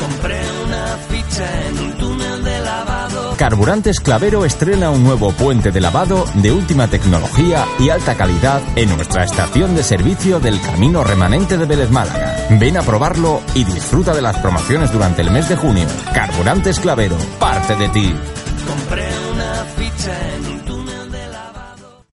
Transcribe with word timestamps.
Compré 0.00 0.40
una 0.64 0.96
ficha 1.08 1.66
en 1.66 1.78
un 1.78 1.92
túnel 1.98 2.42
de 2.42 2.60
lavado. 2.60 3.36
Carburantes 3.36 4.00
Clavero 4.00 4.44
estrena 4.46 4.90
un 4.90 5.04
nuevo 5.04 5.30
puente 5.32 5.70
de 5.70 5.80
lavado 5.80 6.24
de 6.34 6.52
última 6.52 6.88
tecnología 6.88 7.66
y 7.78 7.90
alta 7.90 8.16
calidad 8.16 8.62
en 8.76 8.88
nuestra 8.96 9.24
estación 9.24 9.74
de 9.74 9.82
servicio 9.82 10.40
del 10.40 10.60
Camino 10.60 11.04
Remanente 11.04 11.58
de 11.58 11.66
Vélez 11.66 11.90
Málaga. 11.90 12.34
Ven 12.50 12.78
a 12.78 12.82
probarlo 12.82 13.42
y 13.54 13.64
disfruta 13.64 14.14
de 14.14 14.22
las 14.22 14.38
promociones 14.38 14.90
durante 14.90 15.22
el 15.22 15.30
mes 15.30 15.48
de 15.48 15.56
junio. 15.56 15.86
Carburantes 16.14 16.80
Clavero, 16.80 17.16
parte 17.38 17.76
de 17.76 17.88
ti. 17.90 18.14